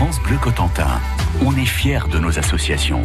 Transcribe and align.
France 0.00 0.18
Bleu 0.22 0.38
Cotentin, 0.38 0.98
on 1.44 1.54
est 1.56 1.66
fiers 1.66 2.08
de 2.10 2.18
nos 2.18 2.38
associations. 2.38 3.02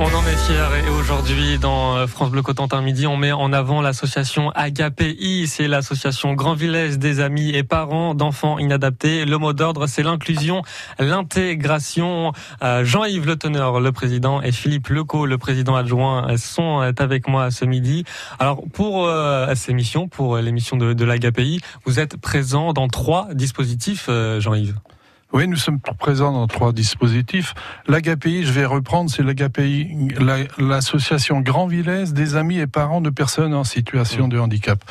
On 0.00 0.06
en 0.06 0.26
est 0.26 0.36
fiers 0.36 0.84
et 0.84 0.90
aujourd'hui 0.90 1.56
dans 1.60 1.96
euh, 1.96 2.08
France 2.08 2.32
Bleu 2.32 2.42
Cotentin 2.42 2.82
Midi, 2.82 3.06
on 3.06 3.16
met 3.16 3.30
en 3.30 3.52
avant 3.52 3.80
l'association 3.80 4.50
AGAPI, 4.56 5.46
c'est 5.46 5.68
l'association 5.68 6.34
Grand 6.34 6.54
Village 6.54 6.98
des 6.98 7.20
amis 7.20 7.50
et 7.50 7.62
parents 7.62 8.16
d'enfants 8.16 8.58
inadaptés. 8.58 9.24
Le 9.24 9.38
mot 9.38 9.52
d'ordre, 9.52 9.86
c'est 9.86 10.02
l'inclusion, 10.02 10.62
l'intégration. 10.98 12.32
Euh, 12.64 12.84
Jean-Yves 12.84 13.26
Le 13.26 13.36
Teneur, 13.36 13.78
le 13.78 13.92
président, 13.92 14.42
et 14.42 14.50
Philippe 14.50 14.88
Leco, 14.88 15.26
le 15.26 15.38
président 15.38 15.76
adjoint, 15.76 16.36
sont 16.38 16.80
avec 16.80 17.28
moi 17.28 17.52
ce 17.52 17.64
midi. 17.64 18.02
Alors 18.40 18.64
pour 18.72 19.06
euh, 19.06 19.54
ces 19.54 19.74
missions, 19.74 20.08
pour 20.08 20.38
l'émission 20.38 20.76
de, 20.76 20.92
de 20.92 21.04
l'AGAPI, 21.04 21.60
vous 21.84 22.00
êtes 22.00 22.16
présent 22.16 22.72
dans 22.72 22.88
trois 22.88 23.28
dispositifs, 23.32 24.10
Jean-Yves. 24.40 24.74
Oui, 25.30 25.46
nous 25.46 25.56
sommes 25.56 25.78
présents 25.78 26.32
dans 26.32 26.46
trois 26.46 26.72
dispositifs. 26.72 27.54
L'AGAPI, 27.86 28.44
je 28.44 28.52
vais 28.52 28.64
reprendre, 28.64 29.10
c'est 29.10 29.22
l'AGAPI, 29.22 30.08
l'association 30.58 31.40
Grand 31.40 31.68
des 31.68 32.36
amis 32.36 32.58
et 32.58 32.66
parents 32.66 33.02
de 33.02 33.10
personnes 33.10 33.52
en 33.52 33.62
situation 33.62 34.26
de 34.26 34.38
handicap. 34.38 34.82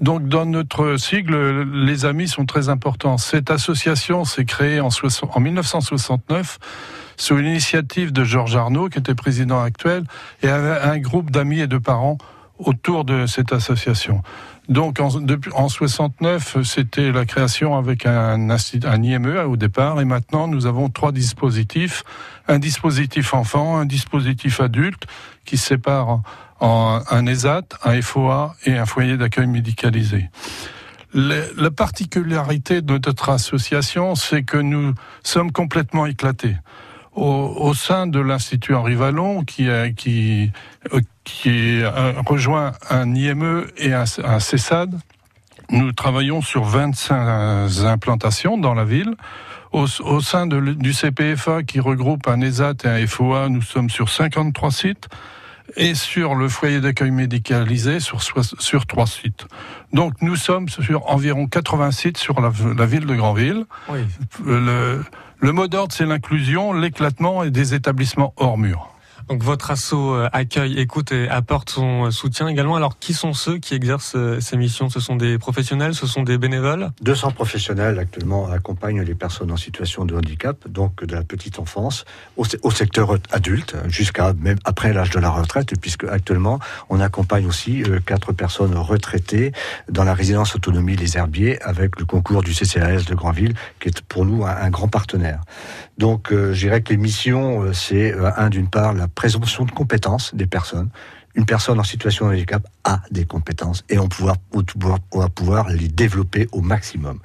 Donc, 0.00 0.28
dans 0.28 0.46
notre 0.46 0.96
sigle, 0.96 1.62
les 1.84 2.04
amis 2.04 2.28
sont 2.28 2.46
très 2.46 2.68
importants. 2.68 3.18
Cette 3.18 3.50
association 3.50 4.24
s'est 4.24 4.44
créée 4.44 4.78
en, 4.78 4.90
en 5.22 5.40
1969 5.40 6.58
sous 7.16 7.36
l'initiative 7.36 8.12
de 8.12 8.22
Georges 8.22 8.54
Arnaud, 8.54 8.90
qui 8.90 8.98
était 8.98 9.16
président 9.16 9.60
actuel, 9.60 10.04
et 10.42 10.48
avait 10.48 10.80
un 10.82 10.98
groupe 10.98 11.32
d'amis 11.32 11.60
et 11.60 11.66
de 11.66 11.78
parents 11.78 12.16
autour 12.60 13.04
de 13.04 13.26
cette 13.26 13.52
association. 13.52 14.22
Donc 14.70 15.00
en, 15.00 15.20
depuis, 15.20 15.50
en 15.52 15.68
69, 15.68 16.62
c'était 16.62 17.10
la 17.10 17.26
création 17.26 17.76
avec 17.76 18.06
un, 18.06 18.48
un 18.48 19.02
IME 19.02 19.44
au 19.46 19.56
départ, 19.56 20.00
et 20.00 20.04
maintenant 20.04 20.46
nous 20.46 20.66
avons 20.66 20.88
trois 20.88 21.12
dispositifs 21.12 22.04
un 22.50 22.58
dispositif 22.58 23.34
enfant, 23.34 23.78
un 23.78 23.84
dispositif 23.86 24.60
adulte 24.60 25.06
qui 25.44 25.56
sépare 25.56 26.22
un 26.60 27.26
ESAT, 27.26 27.62
un 27.84 28.02
FOA 28.02 28.54
et 28.66 28.76
un 28.76 28.86
foyer 28.86 29.16
d'accueil 29.16 29.46
médicalisé. 29.46 30.28
la 31.14 31.70
particularité 31.70 32.82
de 32.82 32.92
notre 32.92 33.30
association, 33.30 34.14
c'est 34.14 34.42
que 34.42 34.58
nous 34.58 34.94
sommes 35.22 35.52
complètement 35.52 36.06
éclatés 36.06 36.56
au, 37.12 37.74
sein 37.74 38.06
de 38.06 38.20
l'Institut 38.20 38.74
Henri 38.74 38.94
Vallon, 38.94 39.42
qui, 39.44 40.50
qui 41.24 41.82
rejoint 42.26 42.72
un 42.88 43.14
IME 43.14 43.66
et 43.76 43.92
un, 43.92 44.04
un 44.24 44.40
CESAD. 44.40 44.98
Nous 45.70 45.92
travaillons 45.92 46.42
sur 46.42 46.64
25 46.64 47.68
implantations 47.84 48.58
dans 48.58 48.74
la 48.74 48.84
ville. 48.84 49.14
Au, 49.72 49.86
au 50.00 50.20
sein 50.20 50.46
de, 50.46 50.72
du 50.72 50.92
CPFA, 50.92 51.62
qui 51.62 51.78
regroupe 51.78 52.26
un 52.26 52.40
ESAT 52.40 52.74
et 52.84 52.88
un 52.88 53.06
FOA, 53.06 53.48
nous 53.48 53.62
sommes 53.62 53.88
sur 53.88 54.08
53 54.08 54.72
sites 54.72 55.08
et 55.76 55.94
sur 55.94 56.34
le 56.34 56.48
foyer 56.48 56.80
d'accueil 56.80 57.12
médicalisé 57.12 58.00
sur, 58.00 58.20
sur 58.22 58.86
trois 58.86 59.06
sites. 59.06 59.46
Donc 59.92 60.14
nous 60.20 60.34
sommes 60.34 60.68
sur 60.68 61.08
environ 61.08 61.46
80 61.46 61.92
sites 61.92 62.18
sur 62.18 62.40
la, 62.40 62.50
la 62.76 62.86
ville 62.86 63.06
de 63.06 63.14
Granville. 63.14 63.64
Oui. 63.88 64.00
Le, 64.44 65.04
le 65.38 65.52
mot 65.52 65.68
d'ordre, 65.68 65.94
c'est 65.94 66.06
l'inclusion, 66.06 66.72
l'éclatement 66.72 67.44
et 67.44 67.50
des 67.50 67.74
établissements 67.74 68.34
hors 68.36 68.58
murs. 68.58 68.88
Donc 69.28 69.42
votre 69.42 69.70
assaut 69.70 70.14
euh, 70.14 70.28
accueille, 70.32 70.78
écoute 70.78 71.12
et 71.12 71.28
apporte 71.28 71.70
son 71.70 72.06
euh, 72.06 72.10
soutien 72.10 72.48
également. 72.48 72.76
Alors 72.76 72.98
qui 72.98 73.14
sont 73.14 73.32
ceux 73.32 73.58
qui 73.58 73.74
exercent 73.74 74.16
euh, 74.16 74.40
ces 74.40 74.56
missions? 74.56 74.88
Ce 74.88 75.00
sont 75.00 75.16
des 75.16 75.38
professionnels, 75.38 75.94
ce 75.94 76.06
sont 76.06 76.22
des 76.22 76.38
bénévoles? 76.38 76.90
200 77.02 77.32
professionnels 77.32 77.98
actuellement 77.98 78.50
accompagnent 78.50 79.02
les 79.02 79.14
personnes 79.14 79.50
en 79.50 79.56
situation 79.56 80.04
de 80.04 80.14
handicap, 80.14 80.68
donc 80.68 81.04
de 81.04 81.14
la 81.14 81.22
petite 81.22 81.58
enfance 81.58 82.04
au, 82.36 82.70
secteur 82.70 83.16
adulte 83.30 83.76
jusqu'à 83.88 84.32
même 84.34 84.58
après 84.64 84.92
l'âge 84.92 85.10
de 85.10 85.18
la 85.18 85.30
retraite, 85.30 85.78
puisque 85.80 86.04
actuellement 86.04 86.58
on 86.88 87.00
accompagne 87.00 87.46
aussi 87.46 87.82
quatre 88.06 88.32
personnes 88.32 88.76
retraitées 88.76 89.52
dans 89.88 90.04
la 90.04 90.14
résidence 90.14 90.54
autonomie 90.54 90.96
Les 90.96 91.16
Herbiers 91.16 91.60
avec 91.62 91.98
le 91.98 92.06
concours 92.06 92.42
du 92.42 92.52
CCAS 92.52 93.04
de 93.04 93.14
Granville, 93.14 93.54
qui 93.80 93.88
est 93.88 94.00
pour 94.02 94.24
nous 94.24 94.44
un, 94.44 94.70
grand 94.70 94.88
partenaire. 94.88 95.40
Donc 96.00 96.32
je 96.32 96.58
dirais 96.58 96.80
que 96.80 96.88
les 96.88 96.96
missions, 96.96 97.74
c'est 97.74 98.14
un 98.36 98.48
d'une 98.48 98.70
part 98.70 98.94
la 98.94 99.06
présomption 99.06 99.66
de 99.66 99.70
compétences 99.70 100.34
des 100.34 100.46
personnes. 100.46 100.88
Une 101.34 101.44
personne 101.44 101.78
en 101.78 101.84
situation 101.84 102.26
de 102.26 102.32
handicap 102.32 102.66
a 102.84 103.02
des 103.10 103.26
compétences 103.26 103.84
et 103.90 103.98
on, 103.98 104.08
on 105.12 105.20
va 105.20 105.28
pouvoir 105.28 105.68
les 105.68 105.88
développer 105.88 106.48
au 106.52 106.62
maximum. 106.62 107.18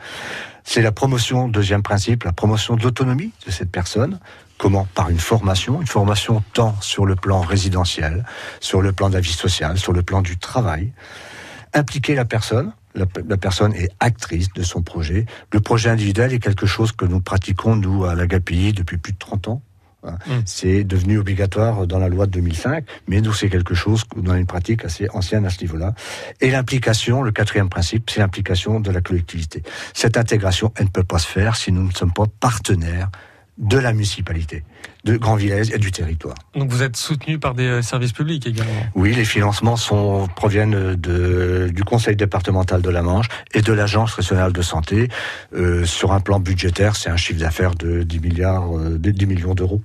C'est 0.66 0.82
la 0.82 0.92
promotion, 0.92 1.48
deuxième 1.48 1.84
principe, 1.84 2.26
la 2.26 2.34
promotion 2.34 2.76
de 2.76 2.84
l'autonomie 2.84 3.32
de 3.46 3.52
cette 3.52 3.72
personne. 3.72 4.20
Comment? 4.58 4.90
Par 4.94 5.10
une 5.10 5.20
formation, 5.20 5.80
une 5.80 5.88
formation 5.88 6.44
tant 6.52 6.76
sur 6.82 7.06
le 7.06 7.16
plan 7.16 7.40
résidentiel, 7.40 8.26
sur 8.60 8.82
le 8.82 8.92
plan 8.92 9.08
de 9.08 9.14
la 9.14 9.22
vie 9.22 9.32
sociale, 9.32 9.78
sur 9.78 9.94
le 9.94 10.04
plan 10.04 10.22
du 10.22 10.38
travail. 10.38 10.92
Impliquer 11.74 12.14
la 12.14 12.26
personne, 12.26 12.74
la, 12.96 13.06
la, 13.28 13.38
personne 13.38 13.74
est 13.74 13.90
actrice 14.00 14.52
de 14.54 14.64
son 14.64 14.82
projet. 14.82 15.26
Le 15.52 15.60
projet 15.60 15.90
individuel 15.90 16.34
est 16.34 16.40
quelque 16.40 16.66
chose 16.66 16.92
que 16.92 17.06
nous 17.06 17.22
pratiquons, 17.22 17.76
nous, 17.76 18.06
à 18.06 18.16
l'AGAPI, 18.16 18.74
depuis 18.74 18.98
plus 18.98 19.14
de 19.14 19.18
30 19.18 19.48
ans. 19.50 19.62
Mm. 20.06 20.42
C'est 20.46 20.84
devenu 20.84 21.18
obligatoire 21.18 21.88
dans 21.88 22.00
la 22.00 22.10
loi 22.10 22.26
de 22.26 22.32
2005, 22.32 22.86
mais 23.08 23.22
nous, 23.22 23.34
c'est 23.34 23.50
quelque 23.50 23.74
chose 23.74 24.04
dans 24.16 24.36
une 24.36 24.46
pratique 24.46 24.86
assez 24.86 25.08
ancienne 25.14 25.46
à 25.46 25.50
ce 25.50 25.62
niveau-là. 25.62 25.94
Et 26.42 26.52
l'implication, 26.52 27.22
le 27.22 27.32
quatrième 27.32 27.70
principe, 27.70 28.10
c'est 28.10 28.20
l'implication 28.20 28.80
de 28.80 28.92
la 28.92 29.02
collectivité. 29.02 29.64
Cette 29.94 30.18
intégration, 30.18 30.72
elle 30.78 30.86
ne 30.86 30.92
peut 30.92 31.04
pas 31.04 31.20
se 31.20 31.28
faire 31.28 31.56
si 31.56 31.72
nous 31.72 31.84
ne 31.84 31.92
sommes 31.92 32.14
pas 32.14 32.26
partenaires 32.40 33.10
de 33.58 33.78
la 33.78 33.94
municipalité, 33.94 34.64
de 35.06 35.16
Grand 35.16 35.36
Villers 35.36 35.74
et 35.74 35.78
du 35.78 35.92
territoire. 35.92 36.36
Donc 36.56 36.70
vous 36.70 36.84
êtes 36.84 36.98
soutenu 36.98 37.40
par 37.40 37.54
des 37.54 37.66
euh, 37.66 37.82
services 37.82 38.12
publics 38.12 38.46
également 38.46 38.72
Oui, 38.96 39.14
les 39.14 39.24
financements 39.24 39.78
sont, 39.78 40.28
proviennent 40.36 40.96
de, 40.96 41.70
du 41.74 41.84
Conseil 41.84 42.16
départemental 42.16 42.82
de 42.82 42.90
la 42.90 43.02
Manche 43.02 43.28
et 43.54 43.62
de 43.62 43.72
l'Agence 43.72 44.18
nationale 44.18 44.52
de 44.52 44.62
santé. 44.62 45.08
Euh, 45.54 45.86
sur 45.86 46.12
un 46.12 46.20
plan 46.20 46.40
budgétaire, 46.40 46.96
c'est 46.96 47.10
un 47.10 47.18
chiffre 47.18 47.40
d'affaires 47.40 47.76
de 47.76 48.04
10 48.04 48.20
milliards, 48.20 48.78
euh, 48.78 48.98
10 48.98 49.26
millions 49.26 49.56
d'euros. 49.56 49.82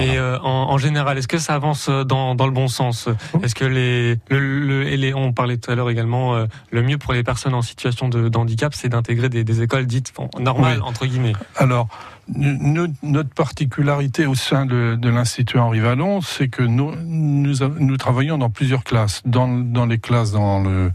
Et 0.00 0.18
euh, 0.18 0.38
en, 0.40 0.70
en, 0.70 0.78
général, 0.78 1.18
est-ce 1.18 1.28
que 1.28 1.38
ça 1.38 1.54
avance 1.54 1.88
dans, 1.88 2.34
dans 2.34 2.46
le 2.46 2.52
bon 2.52 2.68
sens? 2.68 3.08
Est-ce 3.42 3.54
que 3.54 3.64
les, 3.64 4.16
le, 4.30 4.86
et 4.86 4.96
les, 4.96 5.14
on 5.14 5.32
parlait 5.32 5.56
tout 5.56 5.70
à 5.70 5.74
l'heure 5.74 5.90
également, 5.90 6.34
euh, 6.34 6.46
le 6.70 6.82
mieux 6.82 6.98
pour 6.98 7.12
les 7.12 7.22
personnes 7.22 7.54
en 7.54 7.62
situation 7.62 8.08
de, 8.08 8.30
handicap, 8.36 8.74
c'est 8.74 8.88
d'intégrer 8.88 9.28
des, 9.28 9.44
des, 9.44 9.62
écoles 9.62 9.86
dites 9.86 10.12
normales 10.38 10.80
entre 10.82 11.06
guillemets. 11.06 11.34
Alors, 11.56 11.88
notre 12.28 13.30
particularité 13.30 14.26
au 14.26 14.34
sein 14.34 14.66
de, 14.66 14.98
l'Institut 15.08 15.58
Henri 15.58 15.80
Vallon, 15.80 16.20
c'est 16.20 16.48
que 16.48 16.62
nous, 16.62 17.96
travaillons 17.96 18.38
dans 18.38 18.50
plusieurs 18.50 18.84
classes. 18.84 19.22
Dans, 19.24 19.86
les 19.86 19.98
classes 19.98 20.32
dans 20.32 20.62
le, 20.62 20.90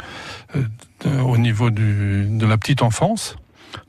au 1.24 1.38
niveau 1.38 1.70
de 1.70 2.46
la 2.46 2.58
petite 2.58 2.82
enfance, 2.82 3.36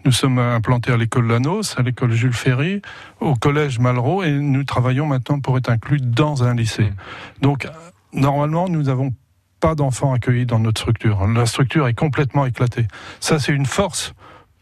nous 0.05 0.12
sommes 0.12 0.39
implantés 0.39 0.93
à 0.93 0.97
l'école 0.97 1.29
Lanos, 1.29 1.79
à 1.79 1.83
l'école 1.83 2.12
Jules 2.12 2.33
Ferry, 2.33 2.83
au 3.21 3.34
collège 3.34 3.79
Malraux, 3.79 4.23
et 4.23 4.31
nous 4.31 4.65
travaillons 4.65 5.06
maintenant 5.06 5.41
pour 5.41 5.59
être 5.59 5.71
inclus 5.71 6.00
dans 6.00 6.43
un 6.43 6.55
lycée. 6.55 6.93
Donc, 7.41 7.69
normalement, 8.12 8.69
nous 8.69 8.84
n'avons 8.84 9.15
pas 9.61 9.75
d'enfants 9.75 10.12
accueillis 10.12 10.47
dans 10.47 10.59
notre 10.59 10.81
structure. 10.81 11.27
La 11.27 11.47
structure 11.47 11.87
est 11.87 11.95
complètement 11.95 12.47
éclatée. 12.47 12.87
Ça, 13.21 13.39
c'est 13.39 13.53
une 13.53 13.67
force 13.67 14.15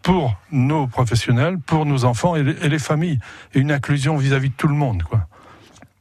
pour 0.08 0.34
nos 0.52 0.86
professionnels, 0.86 1.58
pour 1.58 1.84
nos 1.84 2.06
enfants 2.06 2.34
et 2.34 2.42
les, 2.42 2.78
familles, 2.78 3.18
une 3.52 3.70
inclusion 3.70 4.16
vis-à-vis 4.16 4.48
-vis 4.48 4.52
de 4.52 4.56
tout 4.56 4.66
le 4.66 4.74
monde, 4.74 5.02
quoi. 5.02 5.26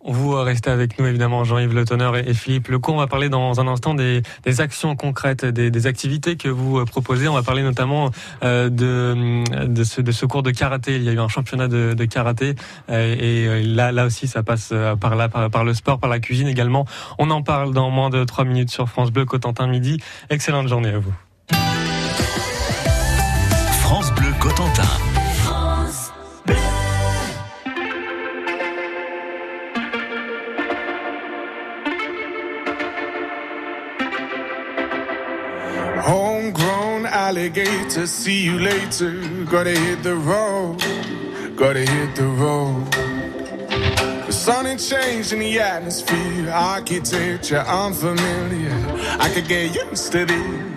Vous 0.05 0.31
restez 0.31 0.69
avec 0.69 0.97
nous 0.97 1.05
évidemment 1.05 1.43
Jean-Yves 1.43 1.73
Le 1.73 1.83
Tonner 1.83 2.09
et 2.25 2.33
Philippe 2.33 2.69
Lecourt. 2.69 2.95
On 2.95 2.99
va 2.99 3.07
parler 3.07 3.27
dans 3.27 3.59
un 3.59 3.67
instant 3.67 3.93
des, 3.93 4.21
actions 4.59 4.95
concrètes, 4.95 5.43
des, 5.43 5.87
activités 5.87 6.37
que 6.37 6.47
vous 6.47 6.79
euh, 6.79 6.85
proposez. 6.85 7.27
On 7.27 7.33
va 7.33 7.43
parler 7.43 7.63
notamment 7.63 8.11
euh, 8.43 8.69
de, 8.69 9.83
ce, 9.83 10.25
cours 10.25 10.43
de 10.43 10.51
karaté. 10.51 10.95
Il 10.95 11.03
y 11.03 11.09
a 11.09 11.11
eu 11.11 11.19
un 11.19 11.27
championnat 11.27 11.67
de, 11.67 12.05
karaté 12.05 12.55
euh, 12.89 13.59
et 13.59 13.61
là, 13.63 14.05
aussi 14.05 14.29
ça 14.29 14.41
passe 14.41 14.73
par 15.01 15.63
le 15.65 15.73
sport, 15.73 15.99
par 15.99 16.09
la 16.09 16.19
cuisine 16.21 16.47
également. 16.47 16.85
On 17.19 17.29
en 17.29 17.41
parle 17.43 17.73
dans 17.73 17.89
moins 17.89 18.09
de 18.09 18.23
trois 18.23 18.45
minutes 18.45 18.71
sur 18.71 18.87
France 18.87 19.11
Bleu 19.11 19.25
Cotentin 19.25 19.67
midi. 19.67 20.01
Excellente 20.29 20.69
journée 20.69 20.93
à 20.93 20.99
vous. 20.99 21.26
Cotentin. 24.57 25.17
alligator. 37.27 38.07
See 38.07 38.41
you 38.45 38.57
later. 38.57 39.11
Gotta 39.45 39.71
hit 39.71 40.01
the 40.01 40.15
road. 40.15 40.79
Gotta 41.55 41.79
hit 41.79 42.15
the 42.15 42.27
road. 42.27 42.85
The 44.25 44.31
sun 44.31 44.65
ain't 44.65 44.79
changed 44.79 45.33
in 45.33 45.39
the 45.39 45.59
atmosphere. 45.59 46.49
Architecture 46.49 47.63
unfamiliar. 47.67 48.75
I 49.19 49.29
could 49.33 49.47
get 49.47 49.75
used 49.75 50.11
to 50.13 50.25
this. 50.25 50.76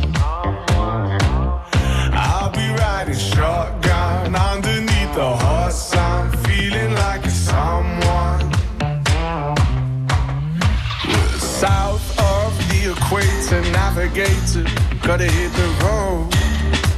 Navigator, 14.13 14.63
gotta 15.05 15.25
hit 15.25 15.51
the 15.53 15.67
road, 15.83 16.29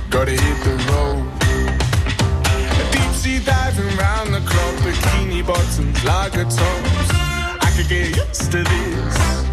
gotta 0.10 0.31
hit 0.31 0.63
the 0.63 0.75
road. 0.92 1.30
Deep 2.92 3.12
sea 3.13 3.39
diving 3.39 3.95
round 3.98 4.33
the 4.33 4.39
clock, 4.39 4.75
bikini 4.75 5.45
bottoms, 5.45 6.04
lager 6.04 6.44
tops. 6.44 7.10
I 7.62 7.71
could 7.75 7.89
get 7.89 8.15
used 8.15 8.51
to 8.51 8.63
this. 8.63 9.52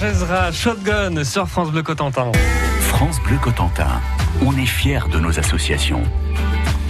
Georges 0.00 0.12
Ezra, 0.14 0.50
Shotgun 0.52 1.24
sur 1.24 1.46
France 1.48 1.70
Bleu 1.70 1.82
Cotentin. 1.82 2.32
France 2.80 3.20
Bleu 3.22 3.36
Cotentin. 3.36 4.00
On 4.44 4.56
est 4.56 4.64
fiers 4.66 5.00
de 5.12 5.18
nos 5.18 5.38
associations. 5.38 6.02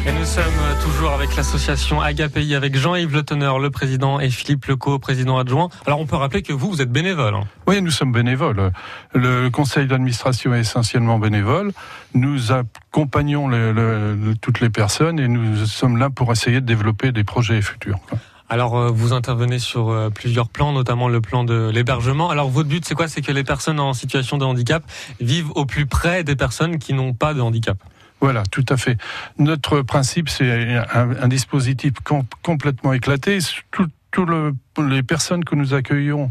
Et 0.06 0.12
nous 0.12 0.24
sommes 0.24 0.44
toujours 0.82 1.10
avec 1.12 1.34
l'association 1.36 2.00
Agapi, 2.00 2.54
avec 2.54 2.76
Jean-Yves 2.76 3.12
Le 3.12 3.22
Teneur, 3.22 3.58
le 3.58 3.70
président, 3.70 4.18
et 4.20 4.30
Philippe 4.30 4.66
Leco, 4.66 4.98
président 4.98 5.38
adjoint. 5.38 5.68
Alors 5.86 6.00
on 6.00 6.06
peut 6.06 6.16
rappeler 6.16 6.42
que 6.42 6.52
vous, 6.52 6.70
vous 6.70 6.80
êtes 6.82 6.90
bénévole. 6.92 7.34
hein. 7.34 7.44
Oui, 7.66 7.82
nous 7.82 7.90
sommes 7.90 8.12
bénévoles. 8.12 8.70
Le 9.14 9.48
conseil 9.50 9.86
d'administration 9.86 10.54
est 10.54 10.60
essentiellement 10.60 11.18
bénévole. 11.18 11.72
Nous 12.14 12.52
accompagnons 12.52 13.48
le- 13.48 13.72
le- 13.72 14.14
le- 14.14 14.34
toutes 14.36 14.60
les 14.60 14.70
personnes 14.70 15.18
et 15.18 15.28
nous 15.28 15.66
sommes 15.66 15.96
là 15.96 16.10
pour 16.10 16.30
essayer 16.32 16.60
de 16.60 16.66
développer 16.66 17.12
des 17.12 17.24
projets 17.24 17.60
futurs. 17.60 17.98
quoi. 18.08 18.18
Alors 18.50 18.76
euh, 18.76 18.90
vous 18.90 19.12
intervenez 19.12 19.58
sur 19.60 19.90
euh, 19.90 20.10
plusieurs 20.10 20.48
plans, 20.48 20.72
notamment 20.72 21.08
le 21.08 21.20
plan 21.20 21.44
de 21.44 21.70
l'hébergement. 21.72 22.30
Alors 22.30 22.50
votre 22.50 22.68
but 22.68 22.84
c'est 22.84 22.94
quoi? 22.96 23.06
C'est 23.08 23.22
que 23.22 23.32
les 23.32 23.44
personnes 23.44 23.78
en 23.80 23.94
situation 23.94 24.36
de 24.38 24.44
handicap 24.44 24.82
vivent 25.20 25.50
au 25.54 25.64
plus 25.66 25.86
près 25.86 26.24
des 26.24 26.36
personnes 26.36 26.78
qui 26.78 26.92
n'ont 26.92 27.14
pas 27.14 27.32
de 27.32 27.40
handicap. 27.40 27.78
Voilà, 28.20 28.42
tout 28.42 28.66
à 28.68 28.76
fait. 28.76 28.98
Notre 29.38 29.80
principe, 29.80 30.28
c'est 30.28 30.76
un, 30.92 31.28
dispositif 31.28 31.92
com- 32.04 32.24
complètement 32.42 32.92
éclaté. 32.92 33.38
Tout, 33.70 33.86
tout 34.10 34.26
le- 34.26 34.52
les 34.78 35.02
personnes 35.02 35.42
que 35.42 35.54
nous 35.54 35.72
accueillons 35.72 36.30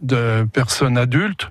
de 0.00 0.46
personnes 0.50 0.96
adultes, 0.96 1.50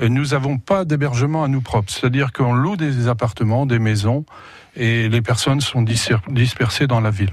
euh, 0.00 0.08
nous 0.08 0.26
n'avons 0.26 0.58
pas 0.58 0.84
d'hébergement 0.84 1.42
à 1.42 1.48
nous 1.48 1.62
propres. 1.62 1.90
C'est-à-dire 1.90 2.32
qu'on 2.32 2.52
loue 2.52 2.76
des 2.76 3.08
appartements, 3.08 3.66
des 3.66 3.80
maisons, 3.80 4.24
et 4.76 5.08
les 5.08 5.22
personnes 5.22 5.60
sont 5.60 5.82
dispersées 5.82 6.86
dans 6.86 7.00
la 7.00 7.10
ville. 7.10 7.32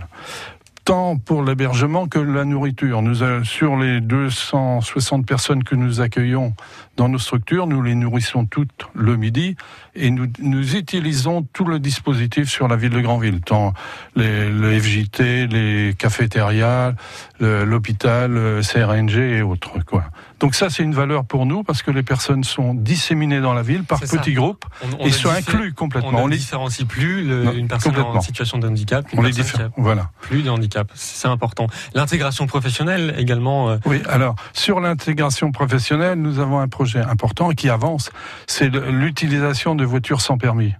Tant 0.83 1.17
pour 1.17 1.43
l'hébergement 1.43 2.07
que 2.07 2.17
la 2.17 2.43
nourriture. 2.43 3.03
Nous, 3.03 3.21
euh, 3.21 3.43
sur 3.43 3.77
les 3.77 4.01
260 4.01 5.27
personnes 5.27 5.63
que 5.63 5.75
nous 5.75 6.01
accueillons 6.01 6.55
dans 6.97 7.07
nos 7.07 7.19
structures, 7.19 7.67
nous 7.67 7.83
les 7.83 7.93
nourrissons 7.93 8.45
toutes 8.45 8.87
le 8.95 9.15
midi 9.15 9.55
et 9.93 10.09
nous, 10.09 10.25
nous 10.39 10.75
utilisons 10.75 11.43
tout 11.53 11.65
le 11.65 11.79
dispositif 11.79 12.49
sur 12.49 12.67
la 12.67 12.77
ville 12.77 12.89
de 12.89 13.01
Granville, 13.01 13.41
tant 13.41 13.73
les, 14.15 14.49
le 14.49 14.79
FJT, 14.79 15.47
les 15.47 15.93
cafétérias, 15.97 16.93
l'hôpital, 17.39 18.31
le 18.31 18.61
CRNG 18.61 19.17
et 19.17 19.41
autres. 19.43 19.83
Quoi. 19.85 20.05
Donc 20.41 20.55
ça, 20.55 20.69
c'est 20.69 20.83
une 20.83 20.93
valeur 20.95 21.23
pour 21.23 21.45
nous 21.45 21.63
parce 21.63 21.83
que 21.83 21.91
les 21.91 22.03
personnes 22.03 22.43
sont 22.43 22.73
disséminées 22.73 23.39
dans 23.41 23.53
la 23.53 23.61
ville 23.61 23.83
par 23.83 23.99
ça. 23.99 24.17
petits 24.17 24.33
groupes 24.33 24.65
On, 24.83 25.03
on 25.03 25.05
et 25.05 25.11
sont 25.11 25.29
inclus 25.29 25.73
complètement. 25.73 26.19
On 26.23 26.25
ne 26.27 26.31
les, 26.31 26.37
différencie 26.37 26.85
plus 26.87 27.23
le- 27.23 27.43
Non, 27.43 27.51
une 27.53 27.67
personne 27.67 27.95
en 27.97 28.19
situation 28.21 28.57
de 28.57 28.67
handicap, 28.67 29.05
une 29.13 29.19
on 29.19 29.21
les 29.21 29.31
diffère. 29.31 29.69
Voilà. 29.77 30.09
plus 30.21 30.41
de 30.43 30.49
handicap. 30.49 30.91
C'est 30.95 31.27
important. 31.27 31.67
L'intégration 31.93 32.47
professionnelle 32.47 33.15
également. 33.17 33.69
euh, 33.69 33.77
Oui, 33.85 34.01
alors 34.09 34.35
sur 34.53 34.79
l'intégration 34.79 35.51
professionnelle, 35.51 36.19
nous 36.19 36.39
avons 36.39 36.59
un 36.59 36.67
projet 36.67 36.99
important 37.01 37.51
qui 37.51 37.69
avance, 37.69 38.11
c'est 38.47 38.69
l'utilisation 38.69 39.75
de 39.75 39.85
voitures 39.85 40.21
sans 40.21 40.37
permis. 40.37 40.73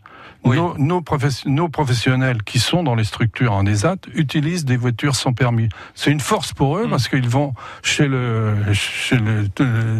Oui. 0.43 0.55
Nos, 0.57 0.75
nos, 0.79 1.01
professe- 1.01 1.45
nos 1.45 1.69
professionnels 1.69 2.41
qui 2.41 2.57
sont 2.57 2.81
dans 2.81 2.95
les 2.95 3.03
structures 3.03 3.53
en 3.53 3.63
ESAT 3.65 3.97
utilisent 4.15 4.65
des 4.65 4.75
voitures 4.75 5.15
sans 5.15 5.33
permis. 5.33 5.69
C'est 5.93 6.09
une 6.09 6.19
force 6.19 6.51
pour 6.51 6.77
eux 6.77 6.87
Mm. 6.87 6.89
parce 6.89 7.07
qu'ils 7.09 7.29
vont 7.29 7.53
chez 7.83 8.07
le, 8.07 8.55
chez 8.73 9.17
le, 9.17 9.47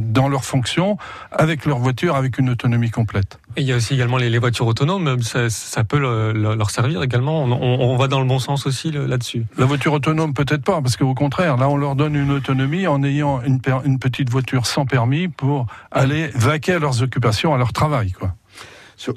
dans 0.02 0.28
leurs 0.28 0.44
fonctions 0.44 0.98
avec 1.32 1.66
leur 1.66 1.78
voiture 1.78 2.16
avec 2.16 2.40
une 2.40 2.50
autonomie 2.50 2.90
complète. 2.90 3.40
Et 3.56 3.62
il 3.62 3.68
y 3.68 3.72
a 3.72 3.76
aussi 3.76 3.94
également 3.94 4.18
les, 4.18 4.32
les 4.32 4.40
voitures 4.40 4.66
autonomes. 4.66 5.22
Ça, 5.22 5.50
ça 5.52 5.84
peut 5.84 6.00
le- 6.00 6.32
le- 6.34 6.56
leur 6.56 6.72
servir 6.72 7.04
également. 7.04 7.44
On, 7.44 7.52
on- 7.52 7.92
on 7.92 7.98
va 7.98 8.08
dans 8.08 8.20
le 8.20 8.26
bon 8.26 8.40
sens 8.40 8.66
aussi 8.66 8.90
le- 8.90 9.06
là-dessus. 9.06 9.46
La 9.60 9.66
voiture 9.66 9.94
autonome, 9.94 10.34
peut-être 10.34 10.64
pas, 10.64 10.82
parce 10.82 10.98
qu'au 10.98 11.14
contraire, 11.14 11.58
là, 11.58 11.70
on 11.70 11.78
leur 11.78 11.96
donne 11.96 12.16
une 12.16 12.32
autonomie 12.32 12.88
en 12.88 13.04
ayant 13.04 13.42
une, 13.44 13.62
per- 13.62 13.82
une 13.86 14.00
petite 14.00 14.30
voiture 14.32 14.66
sans 14.66 14.86
permis 14.88 15.28
pour 15.28 15.68
aller 15.92 16.30
vaquer 16.34 16.74
à 16.74 16.80
leurs 16.80 17.04
occupations, 17.04 17.54
à 17.54 17.58
leur 17.60 17.74
travail, 17.74 18.12
quoi. 18.12 18.34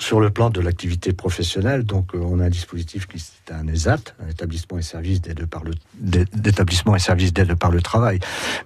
Sur, 0.00 0.18
le 0.18 0.30
plan 0.30 0.48
de 0.48 0.62
l'activité 0.62 1.12
professionnelle, 1.12 1.84
donc 1.84 2.14
euh, 2.14 2.18
on 2.18 2.40
a 2.40 2.46
un 2.46 2.48
dispositif 2.48 3.06
qui 3.06 3.18
est 3.18 3.52
un 3.52 3.68
ESAT, 3.68 4.14
un 4.18 4.30
établissement 4.30 4.78
et 4.78 4.82
service 4.82 5.20
d'aide 5.20 5.44
par 5.44 5.62
le 5.62 5.72
d'établissements 5.98 6.96
et 6.96 6.98
services 6.98 7.32
d'aide 7.32 7.54
par 7.54 7.70
le 7.70 7.80
travail. 7.80 8.18